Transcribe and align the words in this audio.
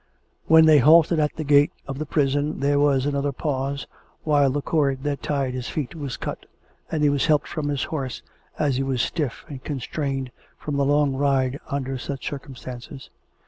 When 0.47 0.65
they 0.65 0.79
halted 0.79 1.19
at 1.19 1.35
the 1.35 1.43
gate 1.43 1.71
of 1.87 1.99
the 1.99 2.07
prison 2.07 2.59
there 2.59 2.79
was 2.79 3.05
another 3.05 3.31
pause, 3.31 3.85
while 4.23 4.49
the 4.49 4.59
cord 4.63 5.03
that 5.03 5.21
tied 5.21 5.53
his 5.53 5.69
feet 5.69 5.93
was 5.93 6.17
cut, 6.17 6.47
and 6.91 7.03
he 7.03 7.09
was 7.11 7.27
helped 7.27 7.47
from 7.47 7.69
his 7.69 7.83
horse, 7.83 8.23
as 8.57 8.77
he 8.77 8.81
was 8.81 9.03
stiff 9.03 9.45
and 9.47 9.63
con 9.63 9.79
strained 9.79 10.31
from 10.57 10.75
the 10.77 10.85
long 10.85 11.13
ride 11.15 11.59
under 11.69 11.99
such 11.99 12.27
circumstances. 12.27 13.11